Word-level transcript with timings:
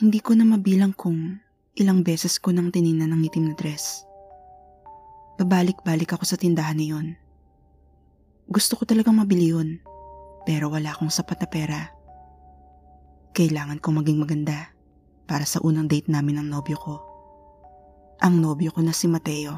Hindi 0.00 0.24
ko 0.24 0.32
na 0.32 0.48
mabilang 0.48 0.96
kung 0.96 1.44
ilang 1.76 2.00
beses 2.00 2.40
ko 2.40 2.56
nang 2.56 2.72
tininan 2.72 3.12
ng 3.12 3.20
itim 3.28 3.52
na 3.52 3.54
dress. 3.54 4.00
Babalik-balik 5.36 6.16
ako 6.16 6.24
sa 6.24 6.40
tindahan 6.40 6.80
na 6.80 6.86
yun. 6.88 7.06
Gusto 8.48 8.80
ko 8.80 8.88
talagang 8.88 9.20
mabili 9.20 9.52
yun, 9.52 9.76
pero 10.48 10.72
wala 10.72 10.96
akong 10.96 11.12
sapat 11.12 11.44
na 11.44 11.48
pera. 11.52 11.80
Kailangan 13.36 13.76
ko 13.76 13.92
maging 13.92 14.24
maganda 14.24 14.72
para 15.28 15.44
sa 15.44 15.60
unang 15.60 15.84
date 15.84 16.08
namin 16.08 16.40
ng 16.40 16.48
nobyo 16.48 16.80
ko. 16.80 16.96
Ang 18.24 18.40
nobyo 18.40 18.72
ko 18.72 18.80
na 18.80 18.96
si 18.96 19.04
Mateo. 19.04 19.52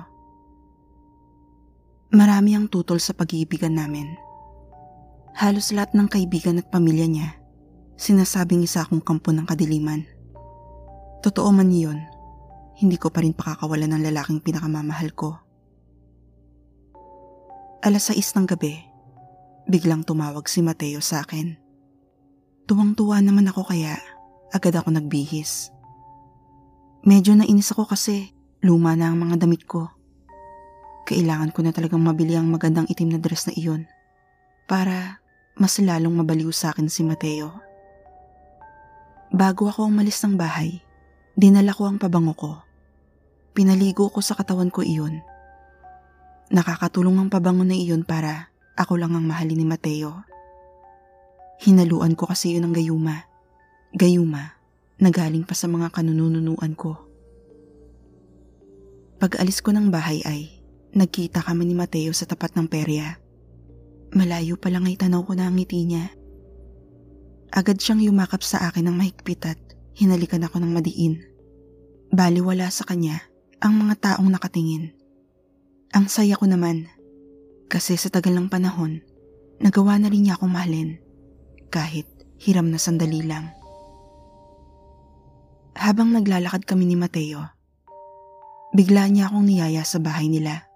Marami 2.11 2.59
ang 2.59 2.66
tutol 2.66 2.98
sa 2.98 3.14
pag-iibigan 3.14 3.79
namin. 3.79 4.11
Halos 5.38 5.70
lahat 5.70 5.95
ng 5.95 6.11
kaibigan 6.11 6.59
at 6.59 6.66
pamilya 6.66 7.06
niya, 7.06 7.29
sinasabing 7.95 8.66
isa 8.66 8.82
akong 8.82 9.06
kampo 9.06 9.30
ng 9.30 9.46
kadiliman. 9.46 10.02
Totoo 11.22 11.54
man 11.54 11.70
yun, 11.70 12.02
hindi 12.82 12.98
ko 12.98 13.14
pa 13.14 13.22
rin 13.22 13.30
pakakawalan 13.30 13.94
ng 13.94 14.02
lalaking 14.10 14.42
pinakamamahal 14.42 15.14
ko. 15.14 15.38
Alas 17.86 18.10
6 18.10 18.42
ng 18.42 18.46
gabi, 18.50 18.74
biglang 19.70 20.02
tumawag 20.02 20.50
si 20.50 20.66
Mateo 20.66 20.98
sa 20.98 21.22
akin. 21.22 21.54
Tuwang-tuwa 22.66 23.22
naman 23.22 23.46
ako 23.46 23.70
kaya 23.70 24.02
agad 24.50 24.74
ako 24.74 24.90
nagbihis. 24.90 25.70
Medyo 27.06 27.38
nainis 27.38 27.70
ako 27.70 27.95
kasi 27.95 28.34
luma 28.62 28.98
na 28.98 29.10
ang 29.10 29.18
mga 29.18 29.46
damit 29.46 29.62
ko. 29.66 29.90
Kailangan 31.06 31.50
ko 31.54 31.62
na 31.62 31.74
talagang 31.74 32.02
mabili 32.02 32.34
ang 32.34 32.50
magandang 32.50 32.86
itim 32.86 33.14
na 33.14 33.18
dress 33.23 33.50
na 33.50 33.54
iyon 33.54 33.86
para 34.70 35.23
mas 35.59 35.78
lalong 35.78 36.18
mabaliw 36.18 36.50
sa 36.54 36.70
akin 36.70 36.86
si 36.86 37.02
Mateo. 37.02 37.50
Bago 39.34 39.66
ako 39.66 39.90
umalis 39.90 40.23
ng 40.23 40.38
bahay, 40.38 40.82
dinala 41.38 41.73
ko 41.77 41.88
ang 41.88 41.99
pabango 42.01 42.35
ko. 42.37 42.52
Pinaligo 43.52 44.09
ko 44.09 44.21
sa 44.25 44.37
katawan 44.37 44.73
ko 44.73 44.80
iyon. 44.80 45.21
Nakakatulong 46.52 47.21
ang 47.21 47.29
pabango 47.29 47.65
na 47.65 47.77
iyon 47.77 48.05
para 48.05 48.52
ako 48.77 48.97
lang 49.01 49.13
ang 49.13 49.25
mahalin 49.25 49.60
ni 49.60 49.66
Mateo. 49.69 50.25
Hinaluan 51.63 52.16
ko 52.16 52.29
kasi 52.29 52.57
yun 52.57 52.69
ng 52.69 52.75
gayuma. 52.75 53.29
Gayuma 53.93 54.57
na 54.97 55.09
galing 55.13 55.45
pa 55.45 55.53
sa 55.53 55.69
mga 55.69 55.93
kanununuan 55.93 56.73
ko. 56.77 56.97
Pag 59.21 59.38
alis 59.38 59.63
ko 59.63 59.71
ng 59.71 59.93
bahay 59.93 60.25
ay 60.27 60.63
Nagkita 60.93 61.41
kami 61.41 61.65
ni 61.65 61.73
Mateo 61.73 62.13
sa 62.13 62.29
tapat 62.29 62.53
ng 62.53 62.69
perya. 62.69 63.16
Malayo 64.12 64.60
pa 64.60 64.69
lang 64.69 64.84
ay 64.84 65.00
tanaw 65.00 65.25
ko 65.25 65.33
na 65.33 65.49
ang 65.49 65.56
ngiti 65.56 65.88
niya. 65.88 66.12
Agad 67.49 67.81
siyang 67.81 68.05
yumakap 68.05 68.44
sa 68.44 68.69
akin 68.69 68.93
ng 68.93 68.97
mahigpit 69.00 69.41
at 69.49 69.60
hinalikan 69.97 70.44
ako 70.44 70.60
ng 70.60 70.72
madiin. 70.72 71.21
Baliwala 72.12 72.69
sa 72.69 72.84
kanya 72.84 73.25
ang 73.62 73.78
mga 73.78 73.94
taong 74.00 74.28
nakatingin. 74.28 74.93
Ang 75.93 76.09
saya 76.09 76.37
ko 76.37 76.48
naman 76.48 76.88
kasi 77.69 77.97
sa 77.97 78.12
tagal 78.12 78.37
ng 78.37 78.48
panahon, 78.53 79.00
nagawa 79.60 79.97
na 79.97 80.12
rin 80.12 80.28
niya 80.28 80.37
akong 80.37 80.53
mahalin 80.53 81.00
kahit 81.72 82.04
hiram 82.37 82.69
na 82.69 82.76
sandali 82.76 83.25
lang. 83.25 83.48
Habang 85.72 86.12
naglalakad 86.12 86.69
kami 86.69 86.84
ni 86.84 86.97
Mateo, 87.00 87.48
bigla 88.76 89.09
niya 89.09 89.32
akong 89.32 89.48
niyaya 89.48 89.84
sa 89.88 90.03
bahay 90.03 90.28
nila. 90.28 90.69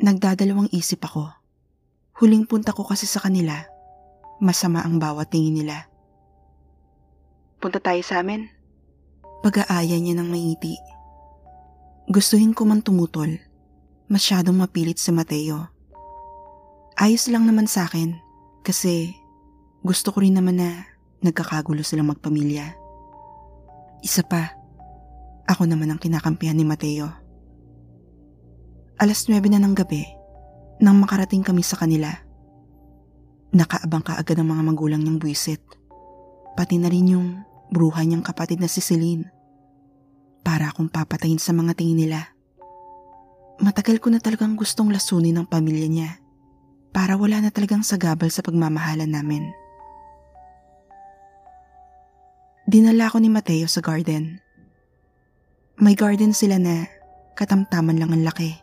Nagdadalawang 0.00 0.72
isip 0.72 1.04
ako. 1.04 1.28
Huling 2.16 2.48
punta 2.48 2.72
ko 2.72 2.88
kasi 2.88 3.04
sa 3.04 3.20
kanila, 3.20 3.68
masama 4.40 4.80
ang 4.80 4.96
bawat 4.96 5.28
tingin 5.28 5.60
nila. 5.60 5.88
Punta 7.66 7.82
tayo 7.82 7.98
sa 8.06 8.22
amin? 8.22 8.46
Pag-aaya 9.42 9.98
niya 9.98 10.14
ng 10.14 10.30
maingiti. 10.30 10.78
Gustuhin 12.06 12.54
ko 12.54 12.62
man 12.62 12.78
tumutol, 12.78 13.42
masyadong 14.06 14.54
mapilit 14.54 15.02
si 15.02 15.10
Mateo. 15.10 15.66
Ayos 16.94 17.26
lang 17.26 17.42
naman 17.42 17.66
sa 17.66 17.90
akin 17.90 18.22
kasi 18.62 19.18
gusto 19.82 20.14
ko 20.14 20.22
rin 20.22 20.38
naman 20.38 20.62
na 20.62 20.86
nagkakagulo 21.26 21.82
silang 21.82 22.06
magpamilya. 22.14 22.70
Isa 23.98 24.22
pa, 24.22 24.54
ako 25.50 25.66
naman 25.66 25.90
ang 25.90 25.98
kinakampihan 25.98 26.54
ni 26.54 26.62
Mateo. 26.62 27.10
Alas 29.02 29.26
9 29.26 29.42
na 29.50 29.58
ng 29.58 29.74
gabi 29.74 30.06
nang 30.78 31.02
makarating 31.02 31.42
kami 31.42 31.66
sa 31.66 31.74
kanila. 31.74 32.14
Nakaabang 33.50 34.06
ka 34.06 34.14
agad 34.14 34.38
ang 34.38 34.54
mga 34.54 34.62
magulang 34.70 35.02
niyang 35.02 35.18
buwisit. 35.18 35.66
Pati 36.54 36.78
na 36.78 36.86
rin 36.86 37.10
yung 37.10 37.55
bruha 37.70 38.02
niyang 38.06 38.22
kapatid 38.22 38.62
na 38.62 38.70
si 38.70 38.78
Celine. 38.78 39.26
Para 40.46 40.70
akong 40.70 40.90
papatayin 40.90 41.42
sa 41.42 41.50
mga 41.50 41.74
tingin 41.74 42.06
nila. 42.06 42.30
Matagal 43.58 43.98
ko 43.98 44.12
na 44.12 44.22
talagang 44.22 44.54
gustong 44.54 44.92
lasunin 44.92 45.34
ng 45.34 45.48
pamilya 45.48 45.88
niya 45.88 46.10
para 46.94 47.18
wala 47.18 47.42
na 47.42 47.50
talagang 47.50 47.82
sagabal 47.82 48.30
sa 48.30 48.44
pagmamahalan 48.44 49.10
namin. 49.10 49.42
Dinala 52.66 53.10
ko 53.10 53.18
ni 53.18 53.30
Mateo 53.30 53.66
sa 53.66 53.82
garden. 53.82 54.38
May 55.76 55.92
garden 55.92 56.32
sila 56.32 56.56
na 56.56 56.88
katamtaman 57.36 58.00
lang 58.00 58.10
ang 58.14 58.24
laki. 58.24 58.56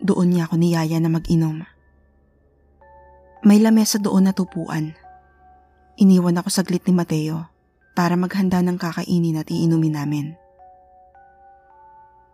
Doon 0.00 0.32
niya 0.32 0.48
ako 0.48 0.56
niyaya 0.56 0.96
na 0.96 1.12
mag-inom. 1.12 1.60
May 3.44 3.60
lamesa 3.60 4.00
doon 4.00 4.28
na 4.28 4.32
tupuan. 4.32 4.96
Iniwan 6.00 6.40
ako 6.40 6.48
saglit 6.48 6.88
ni 6.88 6.96
Mateo 6.96 7.49
para 8.00 8.16
maghanda 8.16 8.64
ng 8.64 8.80
kakainin 8.80 9.44
at 9.44 9.52
iinumin 9.52 9.92
namin. 9.92 10.32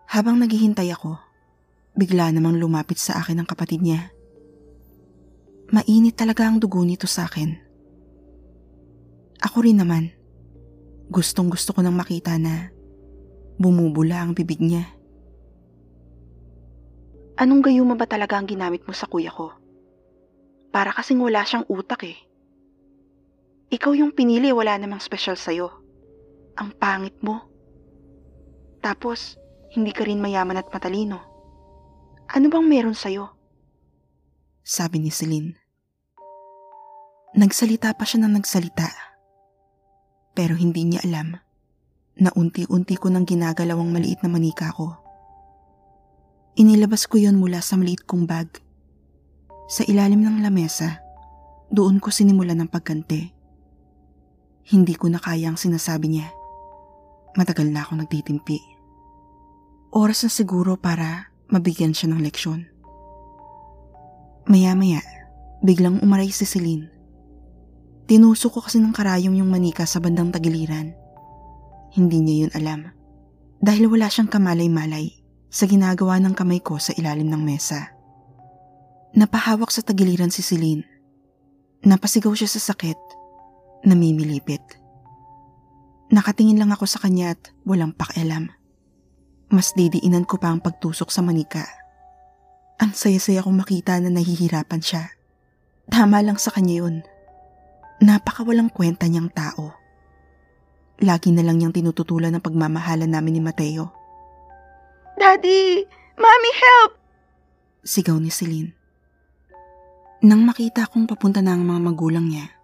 Habang 0.06 0.38
naghihintay 0.38 0.94
ako, 0.94 1.19
bigla 1.99 2.31
namang 2.31 2.62
lumapit 2.62 3.03
sa 3.03 3.19
akin 3.19 3.43
ang 3.43 3.50
kapatid 3.50 3.82
niya. 3.82 4.15
Mainit 5.75 6.15
talaga 6.15 6.47
ang 6.47 6.62
dugo 6.62 6.87
nito 6.87 7.10
sa 7.10 7.27
akin. 7.27 7.59
Ako 9.43 9.66
rin 9.66 9.82
naman, 9.82 10.15
gustong 11.10 11.50
gusto 11.50 11.75
ko 11.75 11.83
nang 11.83 11.98
makita 11.98 12.38
na 12.38 12.71
bumubula 13.59 14.22
ang 14.22 14.38
bibig 14.38 14.62
niya. 14.62 14.87
Anong 17.43 17.66
gayuma 17.66 17.98
ba 17.98 18.06
talaga 18.06 18.38
ang 18.38 18.47
ginamit 18.47 18.87
mo 18.87 18.94
sa 18.94 19.10
kuya 19.10 19.34
ko? 19.34 19.50
Para 20.71 20.94
kasing 20.94 21.19
wala 21.19 21.43
siyang 21.43 21.66
utak 21.66 22.06
eh. 22.06 22.22
Ikaw 23.66 23.93
yung 23.99 24.15
pinili, 24.15 24.54
wala 24.54 24.78
namang 24.78 25.03
special 25.03 25.34
sa'yo. 25.34 25.69
Ang 26.56 26.71
pangit 26.78 27.19
mo. 27.19 27.43
Tapos, 28.78 29.34
hindi 29.75 29.91
ka 29.91 30.06
rin 30.06 30.22
mayaman 30.22 30.62
at 30.62 30.71
matalino. 30.71 31.19
Ano 32.31 32.47
bang 32.47 32.66
meron 32.66 32.94
sa'yo? 32.94 33.34
Sabi 34.62 35.03
ni 35.03 35.10
Celine. 35.10 35.59
Nagsalita 37.37 37.93
pa 37.94 38.06
siya 38.06 38.25
ng 38.25 38.41
nagsalita. 38.41 38.88
Pero 40.33 40.56
hindi 40.56 40.88
niya 40.88 41.04
alam 41.04 41.37
na 42.16 42.33
unti-unti 42.33 42.97
ko 42.97 43.12
nang 43.12 43.28
ginagalawang 43.28 43.93
maliit 43.93 44.25
na 44.25 44.33
manika 44.33 44.72
ko. 44.72 44.97
Inilabas 46.56 47.04
ko 47.04 47.21
yon 47.21 47.37
mula 47.37 47.60
sa 47.60 47.77
maliit 47.77 48.09
kong 48.09 48.25
bag. 48.25 48.48
Sa 49.69 49.84
ilalim 49.84 50.25
ng 50.25 50.41
lamesa, 50.41 51.04
doon 51.69 52.00
ko 52.00 52.09
sinimula 52.09 52.56
ng 52.56 52.72
pagkante. 52.72 53.35
Hindi 54.66 54.99
ko 54.99 55.06
na 55.06 55.22
kaya 55.22 55.47
ang 55.47 55.54
sinasabi 55.54 56.10
niya. 56.10 56.34
Matagal 57.38 57.71
na 57.71 57.87
ako 57.87 58.03
nagtitimpi. 58.03 58.59
Oras 59.94 60.27
na 60.27 60.31
siguro 60.31 60.75
para 60.75 61.31
mabigyan 61.47 61.94
siya 61.94 62.10
ng 62.10 62.21
leksyon. 62.27 62.66
Maya-maya, 64.50 65.03
biglang 65.62 66.03
umaray 66.03 66.34
si 66.34 66.43
Celine. 66.43 66.91
Tinusok 68.10 68.59
ko 68.59 68.60
kasi 68.66 68.82
ng 68.82 68.91
karayom 68.91 69.39
yung 69.39 69.51
manika 69.51 69.86
sa 69.86 70.03
bandang 70.03 70.34
tagiliran. 70.34 70.95
Hindi 71.95 72.19
niya 72.22 72.36
yun 72.47 72.53
alam. 72.54 72.80
Dahil 73.62 73.86
wala 73.86 74.10
siyang 74.10 74.30
kamalay-malay 74.30 75.10
sa 75.47 75.71
ginagawa 75.71 76.19
ng 76.19 76.34
kamay 76.34 76.59
ko 76.59 76.78
sa 76.83 76.91
ilalim 76.98 77.30
ng 77.30 77.42
mesa. 77.42 77.95
Napahawak 79.15 79.71
sa 79.71 79.83
tagiliran 79.83 80.34
si 80.34 80.42
Celine. 80.42 80.83
Napasigaw 81.86 82.34
siya 82.34 82.51
sa 82.51 82.74
sakit, 82.74 82.98
namimilipit. 83.84 84.62
Nakatingin 86.06 86.62
lang 86.62 86.70
ako 86.70 86.86
sa 86.86 87.02
kanya 87.02 87.34
at 87.34 87.50
walang 87.66 87.90
pakialam. 87.90 88.54
Mas 89.50 89.74
didiinan 89.74 90.22
ko 90.22 90.38
pa 90.38 90.54
ang 90.54 90.62
pagtusok 90.62 91.10
sa 91.10 91.22
manika. 91.22 91.66
Ang 92.78 92.94
saya-saya 92.94 93.42
kong 93.42 93.58
makita 93.58 93.98
na 93.98 94.12
nahihirapan 94.14 94.82
siya. 94.82 95.10
Tama 95.90 96.22
lang 96.22 96.38
sa 96.38 96.54
kanya 96.54 96.86
yun. 96.86 97.02
Napakawalang 98.02 98.70
kwenta 98.70 99.10
niyang 99.10 99.32
tao. 99.32 99.74
Lagi 101.02 101.34
na 101.34 101.44
lang 101.44 101.60
niyang 101.60 101.74
tinututulan 101.74 102.32
ng 102.36 102.42
pagmamahalan 102.44 103.10
namin 103.10 103.36
ni 103.36 103.42
Mateo. 103.42 103.92
Daddy! 105.16 105.84
Mommy, 106.16 106.52
help! 106.56 106.96
Sigaw 107.84 108.16
ni 108.16 108.32
Celine. 108.32 108.72
Nang 110.24 110.48
makita 110.48 110.88
kong 110.88 111.04
papunta 111.04 111.44
na 111.44 111.52
ang 111.52 111.64
mga 111.64 111.80
magulang 111.80 112.24
niya, 112.24 112.55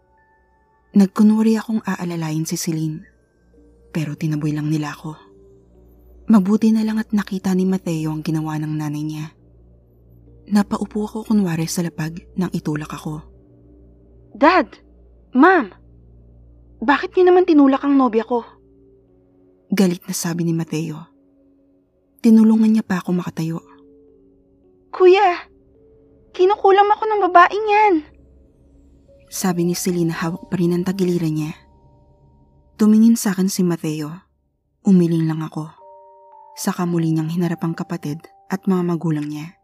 nagkunwari 0.92 1.56
akong 1.56 1.80
aalalayin 1.84 2.44
si 2.44 2.56
Celine. 2.60 3.04
Pero 3.92 4.16
tinaboy 4.16 4.52
lang 4.56 4.68
nila 4.72 4.92
ako. 4.92 5.16
Mabuti 6.32 6.72
na 6.72 6.84
lang 6.84 6.96
at 6.96 7.12
nakita 7.12 7.52
ni 7.52 7.68
Mateo 7.68 8.12
ang 8.12 8.24
ginawa 8.24 8.56
ng 8.56 8.72
nanay 8.72 9.04
niya. 9.04 9.26
Napaupo 10.48 11.04
ako 11.04 11.28
kunwari 11.28 11.68
sa 11.68 11.84
lapag 11.84 12.24
nang 12.36 12.52
itulak 12.52 12.92
ako. 12.92 13.20
Dad! 14.32 14.68
Ma'am! 15.32 15.72
Bakit 16.82 17.14
niyo 17.14 17.24
naman 17.30 17.46
tinulak 17.46 17.84
ang 17.84 17.94
nobya 17.96 18.24
ko? 18.26 18.44
Galit 19.72 20.04
na 20.04 20.12
sabi 20.12 20.44
ni 20.44 20.52
Mateo. 20.52 20.98
Tinulungan 22.20 22.68
niya 22.68 22.84
pa 22.84 23.00
ako 23.00 23.16
makatayo. 23.16 23.60
Kuya, 24.92 25.48
kinukulam 26.36 26.88
ako 26.92 27.02
ng 27.08 27.20
babaeng 27.28 27.66
yan. 27.66 27.94
Sabi 29.32 29.64
ni 29.64 29.72
Selena 29.72 30.12
hawak 30.12 30.52
pa 30.52 30.60
rin 30.60 30.76
ang 30.76 30.84
tagiliran 30.84 31.32
niya. 31.32 31.56
Tumingin 32.76 33.16
sa 33.16 33.32
akin 33.32 33.48
si 33.48 33.64
Mateo. 33.64 34.12
Umiling 34.84 35.24
lang 35.24 35.40
ako. 35.40 35.72
Saka 36.52 36.84
muli 36.84 37.16
niyang 37.16 37.32
hinarap 37.32 37.64
ang 37.64 37.72
kapatid 37.72 38.28
at 38.52 38.68
mga 38.68 38.84
magulang 38.84 39.24
niya. 39.24 39.56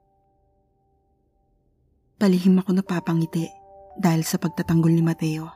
Palihim 2.16 2.56
ako 2.56 2.80
napapangiti 2.80 3.44
dahil 4.00 4.24
sa 4.24 4.40
pagtatanggol 4.40 4.88
ni 4.88 5.04
Mateo. 5.04 5.52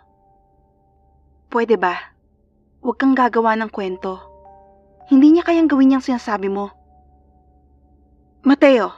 Pwede 1.48 1.80
ba? 1.80 1.96
Huwag 2.84 3.00
kang 3.00 3.16
gagawa 3.16 3.56
ng 3.56 3.72
kwento. 3.72 4.20
Hindi 5.08 5.32
niya 5.32 5.48
kayang 5.48 5.72
gawin 5.72 5.96
niyang 5.96 6.04
sinasabi 6.04 6.52
mo. 6.52 6.68
Mateo, 8.44 8.92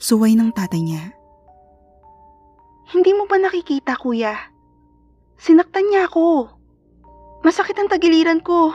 Suway 0.00 0.32
ng 0.32 0.50
tatay 0.50 0.80
niya. 0.80 1.21
Hindi 2.92 3.16
mo 3.16 3.24
ba 3.24 3.40
nakikita 3.40 3.96
kuya? 3.96 4.36
Sinaktan 5.40 5.88
niya 5.88 6.06
ako. 6.06 6.52
Masakit 7.42 7.74
ang 7.80 7.88
tagiliran 7.88 8.44
ko. 8.44 8.70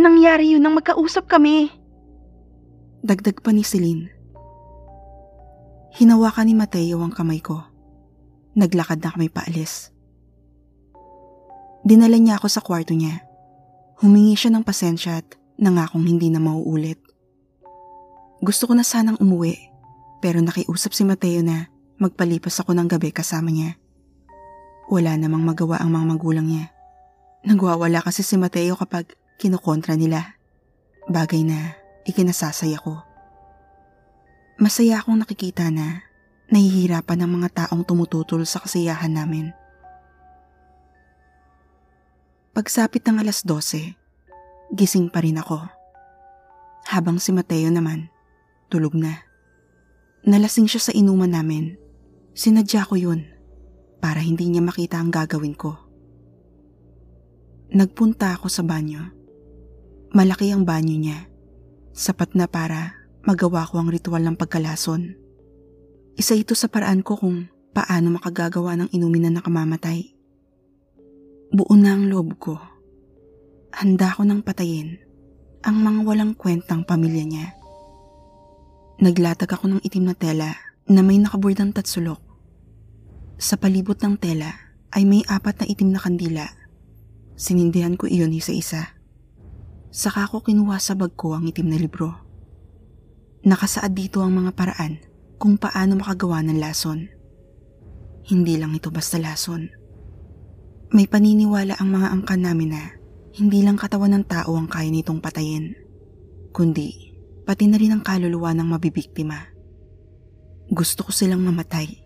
Nangyari 0.00 0.54
yun 0.54 0.64
nang 0.64 0.78
magkausap 0.78 1.28
kami. 1.28 1.68
Dagdag 3.04 3.42
pa 3.42 3.50
ni 3.52 3.66
Celine. 3.66 4.08
Hinawakan 5.98 6.46
ni 6.46 6.54
Mateo 6.54 7.02
ang 7.02 7.12
kamay 7.12 7.42
ko. 7.42 7.60
Naglakad 8.54 9.02
na 9.02 9.10
kami 9.12 9.28
paalis. 9.28 9.90
Dinala 11.82 12.16
niya 12.16 12.38
ako 12.38 12.46
sa 12.48 12.62
kwarto 12.62 12.94
niya. 12.94 13.26
Humingi 14.00 14.38
siya 14.38 14.54
ng 14.54 14.64
pasensya 14.64 15.20
at 15.20 15.28
nangakong 15.60 16.06
hindi 16.06 16.32
na 16.32 16.40
mauulit. 16.40 17.02
Gusto 18.40 18.64
ko 18.64 18.72
na 18.72 18.86
sanang 18.86 19.20
umuwi, 19.20 19.58
pero 20.24 20.40
nakiusap 20.40 20.96
si 20.96 21.04
Mateo 21.04 21.44
na 21.44 21.68
magpalipas 22.00 22.56
ako 22.64 22.72
ng 22.72 22.88
gabi 22.88 23.12
kasama 23.12 23.52
niya. 23.52 23.76
Wala 24.88 25.14
namang 25.20 25.44
magawa 25.44 25.78
ang 25.78 25.92
mga 25.92 26.06
magulang 26.16 26.46
niya. 26.48 26.72
Nagwawala 27.44 28.00
kasi 28.02 28.24
si 28.24 28.40
Mateo 28.40 28.74
kapag 28.74 29.12
kinukontra 29.36 29.94
nila. 29.94 30.40
Bagay 31.06 31.44
na 31.44 31.76
ikinasasaya 32.08 32.80
ko. 32.80 33.04
Masaya 34.60 35.00
akong 35.00 35.20
nakikita 35.20 35.68
na 35.68 36.04
nahihirapan 36.50 37.24
ng 37.24 37.30
mga 37.40 37.48
taong 37.64 37.86
tumututol 37.86 38.42
sa 38.44 38.60
kasiyahan 38.60 39.14
namin. 39.14 39.54
Pagsapit 42.50 43.06
ng 43.06 43.22
alas 43.22 43.46
12, 43.46 43.94
gising 44.74 45.08
pa 45.08 45.22
rin 45.24 45.38
ako. 45.40 45.64
Habang 46.90 47.22
si 47.22 47.30
Mateo 47.30 47.70
naman, 47.72 48.10
tulog 48.68 48.92
na. 48.98 49.22
Nalasing 50.26 50.68
siya 50.68 50.90
sa 50.90 50.92
inuman 50.92 51.32
namin. 51.32 51.79
Sinadya 52.40 52.88
ko 52.88 52.96
yun 52.96 53.28
para 54.00 54.24
hindi 54.24 54.48
niya 54.48 54.64
makita 54.64 54.96
ang 54.96 55.12
gagawin 55.12 55.52
ko. 55.52 55.76
Nagpunta 57.68 58.32
ako 58.32 58.48
sa 58.48 58.64
banyo. 58.64 59.12
Malaki 60.16 60.48
ang 60.48 60.64
banyo 60.64 60.96
niya. 60.96 61.28
Sapat 61.92 62.32
na 62.32 62.48
para 62.48 62.96
magawa 63.28 63.68
ko 63.68 63.84
ang 63.84 63.92
ritual 63.92 64.24
ng 64.24 64.40
pagkalason. 64.40 65.20
Isa 66.16 66.32
ito 66.32 66.56
sa 66.56 66.72
paraan 66.72 67.04
ko 67.04 67.20
kung 67.20 67.52
paano 67.76 68.16
makagagawa 68.16 68.72
ng 68.72 68.88
inumin 68.88 69.28
na 69.28 69.44
nakamamatay. 69.44 70.08
Buo 71.52 71.76
na 71.76 71.92
ang 71.92 72.08
loob 72.08 72.40
ko. 72.40 72.56
Handa 73.76 74.16
ko 74.16 74.24
nang 74.24 74.40
patayin 74.40 74.96
ang 75.60 75.76
mga 75.76 76.08
walang 76.08 76.32
kwentang 76.32 76.88
pamilya 76.88 77.24
niya. 77.28 77.46
Naglatag 78.96 79.52
ako 79.52 79.76
ng 79.76 79.84
itim 79.84 80.08
na 80.08 80.16
tela 80.16 80.56
na 80.88 81.04
may 81.04 81.20
nakaburdang 81.20 81.76
tatsulok. 81.76 82.29
Sa 83.40 83.56
palibot 83.56 83.96
ng 83.96 84.20
tela 84.20 84.52
ay 84.92 85.08
may 85.08 85.24
apat 85.24 85.64
na 85.64 85.66
itim 85.72 85.96
na 85.96 86.00
kandila. 86.04 86.44
Sinindihan 87.40 87.96
ko 87.96 88.04
iyon 88.04 88.36
isa-isa. 88.36 89.00
Saka 89.88 90.28
ko 90.28 90.44
kinuha 90.44 90.76
sa 90.76 90.92
bag 90.92 91.16
ko 91.16 91.32
ang 91.32 91.48
itim 91.48 91.72
na 91.72 91.80
libro. 91.80 92.20
Nakasaad 93.40 93.96
dito 93.96 94.20
ang 94.20 94.36
mga 94.36 94.52
paraan 94.52 95.00
kung 95.40 95.56
paano 95.56 95.96
makagawa 95.96 96.44
ng 96.44 96.60
lason. 96.60 97.08
Hindi 98.28 98.60
lang 98.60 98.76
ito 98.76 98.92
basta 98.92 99.16
lason. 99.16 99.72
May 100.92 101.08
paniniwala 101.08 101.80
ang 101.80 101.96
mga 101.96 102.12
angkan 102.12 102.44
namin 102.44 102.76
na 102.76 102.92
hindi 103.40 103.64
lang 103.64 103.80
katawan 103.80 104.20
ng 104.20 104.24
tao 104.28 104.52
ang 104.52 104.68
kaya 104.68 104.92
nitong 104.92 105.24
patayin, 105.24 105.72
kundi 106.52 107.16
pati 107.48 107.72
na 107.72 107.80
rin 107.80 107.96
ang 107.96 108.04
kaluluwa 108.04 108.52
ng 108.52 108.68
mabibiktima. 108.68 109.48
Gusto 110.68 111.08
ko 111.08 111.10
silang 111.10 111.40
mamatay 111.40 111.99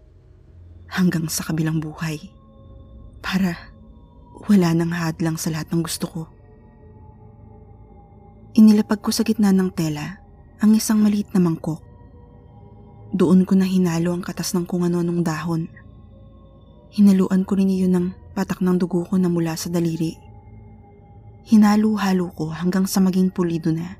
hanggang 0.91 1.27
sa 1.29 1.47
kabilang 1.47 1.81
buhay 1.81 2.19
para 3.25 3.57
wala 4.51 4.77
nang 4.77 4.93
hadlang 4.93 5.41
sa 5.41 5.49
lahat 5.49 5.73
ng 5.73 5.81
gusto 5.81 6.07
ko. 6.07 6.23
Inilapag 8.55 9.03
ko 9.03 9.11
sa 9.11 9.27
gitna 9.27 9.51
ng 9.51 9.73
tela 9.75 10.23
ang 10.63 10.77
isang 10.77 11.03
maliit 11.03 11.33
na 11.35 11.43
mangkok. 11.43 11.83
Doon 13.15 13.43
ko 13.43 13.59
na 13.59 13.67
hinalo 13.67 14.15
ang 14.15 14.23
katas 14.23 14.55
ng 14.55 14.67
kung 14.67 14.87
ano-anong 14.87 15.23
dahon. 15.27 15.67
Hinaluan 16.95 17.43
ko 17.43 17.59
rin 17.59 17.71
iyon 17.71 17.95
ng 17.95 18.07
patak 18.35 18.63
ng 18.63 18.79
dugo 18.79 19.03
ko 19.07 19.19
na 19.19 19.27
mula 19.27 19.59
sa 19.59 19.71
daliri. 19.71 20.15
Hinalo-halo 21.47 22.31
ko 22.35 22.55
hanggang 22.55 22.87
sa 22.87 23.03
maging 23.03 23.35
pulido 23.35 23.75
na. 23.75 23.99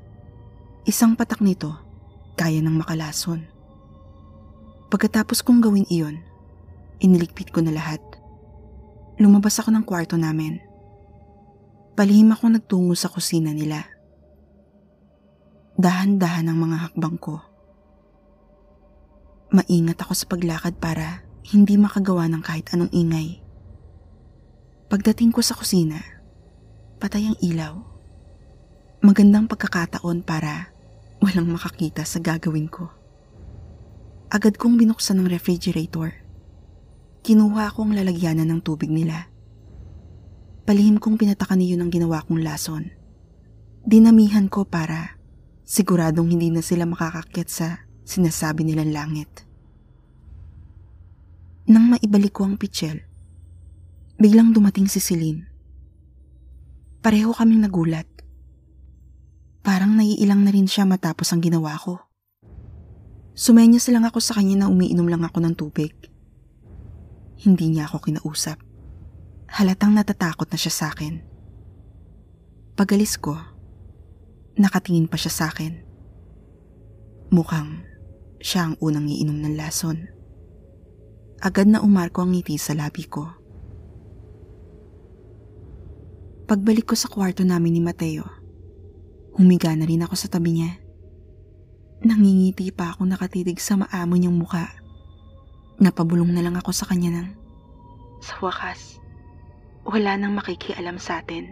Isang 0.87 1.19
patak 1.19 1.43
nito, 1.43 1.75
kaya 2.39 2.59
ng 2.63 2.79
makalason. 2.79 3.43
Pagkatapos 4.87 5.43
kong 5.43 5.59
gawin 5.63 5.87
iyon, 5.91 6.23
iniligpit 6.99 7.51
ko 7.51 7.63
na 7.63 7.71
lahat. 7.71 8.01
Lumabas 9.15 9.55
ako 9.59 9.71
ng 9.71 9.85
kwarto 9.87 10.19
namin. 10.19 10.59
Palihim 11.95 12.35
ako 12.35 12.51
nagtungo 12.51 12.95
sa 12.99 13.07
kusina 13.07 13.55
nila. 13.55 13.87
Dahan-dahan 15.79 16.51
ang 16.51 16.59
mga 16.59 16.77
hakbang 16.87 17.17
ko. 17.19 17.39
Maingat 19.55 20.03
ako 20.03 20.13
sa 20.15 20.25
paglakad 20.27 20.75
para 20.79 21.23
hindi 21.47 21.79
makagawa 21.79 22.27
ng 22.27 22.43
kahit 22.43 22.67
anong 22.75 22.91
ingay. 22.91 23.39
Pagdating 24.91 25.31
ko 25.31 25.39
sa 25.39 25.55
kusina, 25.55 26.03
patay 26.99 27.31
ang 27.31 27.37
ilaw. 27.39 27.79
Magandang 28.99 29.47
pagkakataon 29.47 30.25
para 30.25 30.73
walang 31.23 31.47
makakita 31.47 32.03
sa 32.03 32.19
gagawin 32.19 32.67
ko. 32.67 32.91
Agad 34.33 34.57
kong 34.57 34.75
binuksan 34.81 35.21
ng 35.21 35.29
refrigerator. 35.29 36.24
Kinuha 37.25 37.73
ko 37.73 37.89
ang 37.89 37.97
lalagyanan 37.97 38.45
ng 38.53 38.61
tubig 38.61 38.93
nila. 38.93 39.33
Palihim 40.61 41.01
kong 41.01 41.17
pinatakan 41.17 41.57
niyo 41.57 41.81
ang 41.81 41.89
ginawa 41.89 42.21
kong 42.21 42.37
lason. 42.45 42.93
Dinamihan 43.81 44.45
ko 44.45 44.61
para 44.61 45.17
siguradong 45.65 46.37
hindi 46.37 46.53
na 46.53 46.61
sila 46.61 46.85
makakakyat 46.85 47.49
sa 47.49 47.89
sinasabi 48.05 48.61
nilang 48.61 48.93
langit. 48.93 49.41
Nang 51.65 51.97
maibalik 51.97 52.37
ko 52.37 52.45
ang 52.45 52.61
pitchel, 52.61 53.01
biglang 54.21 54.53
dumating 54.53 54.85
si 54.85 55.01
Celine. 55.01 55.49
Pareho 57.01 57.33
kaming 57.33 57.65
nagulat. 57.65 58.05
Parang 59.65 59.97
naiilang 59.97 60.45
na 60.45 60.53
rin 60.53 60.69
siya 60.69 60.85
matapos 60.85 61.33
ang 61.33 61.41
ginawa 61.41 61.73
ko. 61.73 62.05
Sumenyas 63.33 63.89
lang 63.89 64.05
ako 64.05 64.21
sa 64.21 64.37
kanya 64.37 64.61
na 64.61 64.69
umiinom 64.69 65.09
lang 65.09 65.25
ako 65.25 65.41
ng 65.41 65.57
tubig. 65.57 66.13
Hindi 67.35 67.75
niya 67.75 67.91
ako 67.91 67.99
kinausap. 68.07 68.61
Halatang 69.51 69.91
natatakot 69.95 70.47
na 70.47 70.57
siya 70.59 70.73
sa 70.73 70.85
akin. 70.91 71.19
Pagalis 72.75 73.15
ko, 73.19 73.35
nakatingin 74.59 75.07
pa 75.07 75.15
siya 75.19 75.31
sa 75.31 75.45
akin. 75.51 75.79
Mukhang 77.31 77.83
siya 78.39 78.71
ang 78.71 78.75
unang 78.79 79.07
iinom 79.07 79.41
ng 79.41 79.55
lason. 79.55 80.07
Agad 81.43 81.67
na 81.67 81.83
umarko 81.83 82.23
ang 82.23 82.31
ngiti 82.31 82.55
sa 82.55 82.71
labi 82.75 83.07
ko. 83.07 83.27
Pagbalik 86.45 86.85
ko 86.85 86.95
sa 86.95 87.09
kwarto 87.09 87.41
namin 87.41 87.73
ni 87.73 87.81
Mateo, 87.81 88.21
humiga 89.33 89.73
na 89.73 89.89
rin 89.89 90.05
ako 90.05 90.13
sa 90.13 90.29
tabi 90.29 90.61
niya. 90.61 90.77
Nangingiti 92.05 92.69
pa 92.69 92.93
ako 92.93 93.09
nakatitig 93.09 93.57
sa 93.57 93.81
maamo 93.81 94.13
niyang 94.13 94.37
muka. 94.37 94.84
Napabulong 95.75 96.31
na 96.31 96.39
lang 96.39 96.55
ako 96.55 96.71
sa 96.71 96.87
kanya 96.87 97.19
ng, 97.19 97.27
Sa 98.23 98.39
wakas, 98.39 99.03
wala 99.83 100.15
nang 100.15 100.33
makikialam 100.33 100.95
sa 100.97 101.19
atin. 101.19 101.51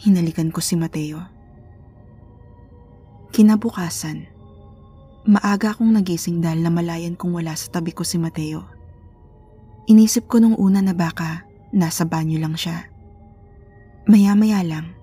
Hinalikan 0.00 0.48
ko 0.48 0.64
si 0.64 0.80
Mateo. 0.80 1.20
Kinabukasan, 3.30 4.26
maaga 5.28 5.76
akong 5.76 5.92
nagising 5.92 6.40
dahil 6.40 6.64
namalayan 6.64 7.14
kong 7.14 7.36
wala 7.36 7.52
sa 7.52 7.68
tabi 7.68 7.92
ko 7.92 8.02
si 8.02 8.16
Mateo. 8.16 8.64
Inisip 9.86 10.26
ko 10.26 10.40
nung 10.40 10.56
una 10.56 10.80
na 10.80 10.96
baka 10.96 11.44
nasa 11.70 12.08
banyo 12.08 12.40
lang 12.40 12.56
siya. 12.56 12.88
Maya-maya 14.08 14.64
lang, 14.64 14.96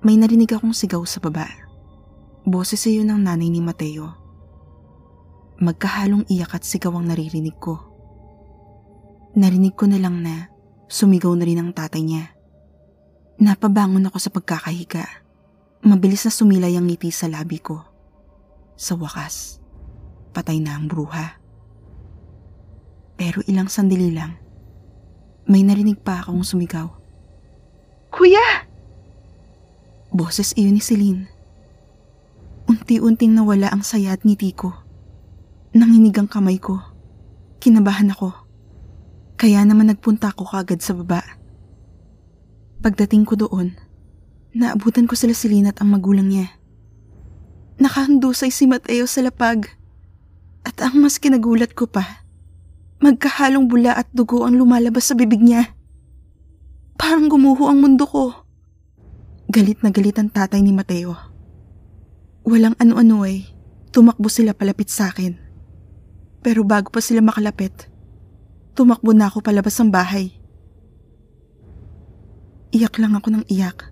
may 0.00 0.14
narinig 0.14 0.54
akong 0.54 0.72
sigaw 0.72 1.02
sa 1.02 1.18
baba. 1.18 1.50
Boses 2.46 2.86
iyon 2.86 3.10
ng 3.10 3.20
nanay 3.26 3.50
ni 3.50 3.58
Mateo. 3.58 4.14
Magkahalong 5.56 6.28
iyak 6.28 6.52
at 6.52 6.68
sigaw 6.68 6.92
ang 6.92 7.08
naririnig 7.08 7.56
ko. 7.56 7.80
Narinig 9.32 9.72
ko 9.72 9.88
na 9.88 9.96
lang 9.96 10.20
na 10.20 10.52
sumigaw 10.84 11.32
na 11.32 11.48
rin 11.48 11.60
ang 11.60 11.72
tatay 11.72 12.04
niya. 12.04 12.36
Napabangon 13.40 14.04
ako 14.08 14.18
sa 14.20 14.28
pagkakahiga. 14.32 15.04
Mabilis 15.80 16.28
na 16.28 16.32
sumilay 16.32 16.76
ang 16.76 16.84
ngiti 16.84 17.08
sa 17.08 17.28
labi 17.28 17.56
ko. 17.60 17.80
Sa 18.76 19.00
wakas, 19.00 19.56
patay 20.36 20.60
na 20.60 20.76
ang 20.76 20.92
bruha. 20.92 21.40
Pero 23.16 23.40
ilang 23.48 23.72
sandali 23.72 24.12
lang, 24.12 24.36
may 25.48 25.64
narinig 25.64 26.00
pa 26.04 26.20
akong 26.20 26.44
sumigaw. 26.44 26.92
Kuya! 28.12 28.68
Boses 30.12 30.52
iyon 30.52 30.76
ni 30.76 30.82
Celine. 30.84 31.32
Unti-unting 32.68 33.32
nawala 33.32 33.72
ang 33.72 33.80
saya 33.80 34.12
at 34.12 34.24
ngiti 34.24 34.52
ko. 34.52 34.85
Nanginig 35.76 36.16
ang 36.16 36.24
kamay 36.24 36.56
ko. 36.56 36.80
Kinabahan 37.60 38.08
ako. 38.08 38.32
Kaya 39.36 39.60
naman 39.60 39.92
nagpunta 39.92 40.32
ako 40.32 40.48
kagad 40.48 40.80
sa 40.80 40.96
baba. 40.96 41.20
Pagdating 42.80 43.28
ko 43.28 43.36
doon, 43.36 43.76
naabutan 44.56 45.04
ko 45.04 45.12
sila 45.12 45.36
si 45.36 45.52
Lina 45.52 45.76
at 45.76 45.84
ang 45.84 45.92
magulang 45.92 46.32
niya. 46.32 46.48
Nakahandusay 47.76 48.48
si 48.48 48.64
Mateo 48.64 49.04
sa 49.04 49.20
lapag. 49.20 49.68
At 50.64 50.80
ang 50.80 51.04
mas 51.04 51.20
kinagulat 51.20 51.76
ko 51.76 51.84
pa, 51.84 52.24
magkahalong 53.04 53.68
bula 53.68 54.00
at 54.00 54.08
dugo 54.16 54.48
ang 54.48 54.56
lumalabas 54.56 55.12
sa 55.12 55.14
bibig 55.14 55.44
niya. 55.44 55.76
Parang 56.96 57.28
gumuho 57.28 57.68
ang 57.68 57.84
mundo 57.84 58.08
ko. 58.08 58.32
Galit 59.52 59.84
na 59.84 59.92
galit 59.92 60.16
ang 60.16 60.32
tatay 60.32 60.64
ni 60.64 60.72
Mateo. 60.72 61.12
Walang 62.48 62.80
ano-ano 62.80 63.28
ay, 63.28 63.44
tumakbo 63.92 64.32
sila 64.32 64.56
palapit 64.56 64.88
sa 64.88 65.12
akin. 65.12 65.45
Pero 66.46 66.62
bago 66.62 66.94
pa 66.94 67.02
sila 67.02 67.18
makalapit, 67.18 67.90
tumakbo 68.78 69.10
na 69.10 69.26
ako 69.26 69.42
palabas 69.42 69.74
ng 69.82 69.90
bahay. 69.90 70.30
Iyak 72.70 73.02
lang 73.02 73.18
ako 73.18 73.34
ng 73.34 73.44
iyak. 73.50 73.90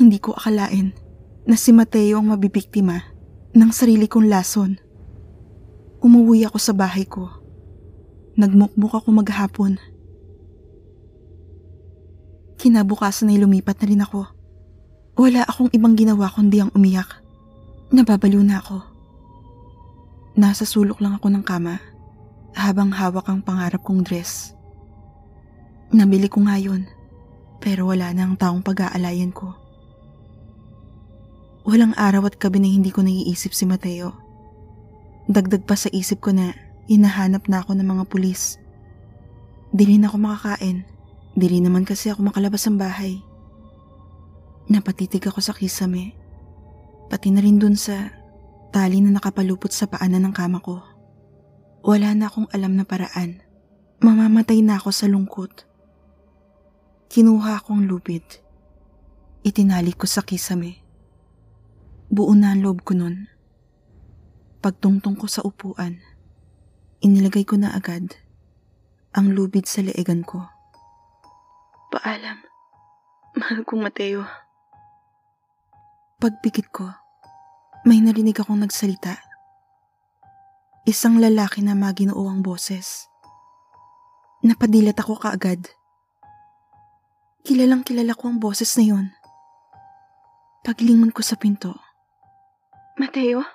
Hindi 0.00 0.16
ko 0.16 0.32
akalain 0.32 0.96
na 1.44 1.60
si 1.60 1.76
Mateo 1.76 2.24
ang 2.24 2.32
mabibiktima 2.32 3.04
ng 3.52 3.68
sarili 3.68 4.08
kong 4.08 4.32
lason. 4.32 4.80
Umuwi 6.00 6.48
ako 6.48 6.56
sa 6.56 6.72
bahay 6.72 7.04
ko. 7.04 7.28
Nagmukmuk 8.40 8.96
ako 8.96 9.08
maghapon. 9.12 9.76
Kinabukasan 12.56 13.28
ay 13.28 13.44
lumipat 13.44 13.76
na 13.84 13.86
rin 13.92 14.00
ako. 14.00 14.24
Wala 15.20 15.44
akong 15.44 15.68
ibang 15.76 16.00
ginawa 16.00 16.32
kundi 16.32 16.64
ang 16.64 16.72
umiyak. 16.72 17.20
Nababalo 17.92 18.40
na 18.40 18.56
ako. 18.56 18.95
Nasa 20.36 20.68
sulok 20.68 21.00
lang 21.00 21.16
ako 21.16 21.32
ng 21.32 21.44
kama 21.48 21.80
habang 22.52 22.92
hawak 22.92 23.24
ang 23.24 23.40
pangarap 23.40 23.80
kong 23.80 24.04
dress. 24.04 24.52
Nabili 25.88 26.28
ko 26.28 26.44
nga 26.44 26.60
yun 26.60 26.84
pero 27.56 27.88
wala 27.88 28.12
na 28.12 28.28
ang 28.28 28.36
taong 28.36 28.60
pag-aalayan 28.60 29.32
ko. 29.32 29.56
Walang 31.64 31.96
araw 31.96 32.28
at 32.28 32.36
gabi 32.36 32.60
na 32.60 32.68
hindi 32.68 32.92
ko 32.92 33.00
naiisip 33.00 33.56
si 33.56 33.64
Mateo. 33.64 34.12
Dagdag 35.24 35.64
pa 35.64 35.72
sa 35.72 35.88
isip 35.88 36.20
ko 36.20 36.36
na 36.36 36.52
hinahanap 36.84 37.48
na 37.48 37.64
ako 37.64 37.72
ng 37.72 37.88
mga 37.96 38.04
pulis. 38.04 38.60
Di 39.72 39.88
rin 39.88 40.04
ako 40.04 40.20
makakain. 40.20 40.84
Di 41.32 41.46
rin 41.48 41.64
naman 41.64 41.88
kasi 41.88 42.12
ako 42.12 42.28
makalabas 42.28 42.68
ng 42.68 42.76
bahay. 42.76 43.24
Napatitig 44.68 45.24
ako 45.24 45.40
sa 45.40 45.56
kisame. 45.56 46.12
Pati 47.08 47.32
na 47.32 47.40
rin 47.40 47.56
dun 47.56 47.74
sa 47.74 48.25
tali 48.70 49.02
na 49.02 49.14
nakapalupot 49.14 49.70
sa 49.70 49.86
paanan 49.90 50.30
ng 50.30 50.34
kama 50.34 50.62
ko. 50.62 50.82
Wala 51.86 52.14
na 52.18 52.26
akong 52.26 52.50
alam 52.50 52.74
na 52.74 52.82
paraan. 52.82 53.42
Mamamatay 54.02 54.60
na 54.60 54.76
ako 54.76 54.90
sa 54.90 55.06
lungkot. 55.06 55.64
Kinuha 57.06 57.62
ko 57.62 57.78
ang 57.78 57.86
lubid. 57.86 58.26
Itinali 59.46 59.94
ko 59.94 60.10
sa 60.10 60.26
kisame. 60.26 60.82
Buo 62.10 62.34
na 62.34 62.54
ang 62.54 62.66
loob 62.66 62.82
ko 62.82 62.98
nun. 62.98 63.30
Pagtungtong 64.58 65.14
ko 65.14 65.30
sa 65.30 65.46
upuan, 65.46 66.02
inilagay 66.98 67.46
ko 67.46 67.54
na 67.54 67.70
agad 67.70 68.18
ang 69.14 69.30
lubid 69.30 69.70
sa 69.70 69.80
leegan 69.86 70.26
ko. 70.26 70.42
Paalam. 71.94 72.42
Mahal 73.38 73.62
kong 73.62 73.82
Mateo. 73.86 74.26
Pagpikit 76.18 76.68
ko, 76.74 76.90
may 77.86 78.02
narinig 78.02 78.34
akong 78.42 78.58
nagsalita. 78.58 79.14
Isang 80.90 81.22
lalaki 81.22 81.62
na 81.62 81.78
maginuo 81.78 82.26
ang 82.26 82.42
boses. 82.42 83.06
Napadilat 84.42 84.98
ako 84.98 85.22
kaagad. 85.22 85.70
Kilalang 87.46 87.86
kilala 87.86 88.18
ko 88.18 88.26
ang 88.26 88.42
boses 88.42 88.74
na 88.74 88.90
yon. 88.90 89.06
Paglingon 90.66 91.14
ko 91.14 91.22
sa 91.22 91.38
pinto. 91.38 91.78
Mateo? 92.98 93.46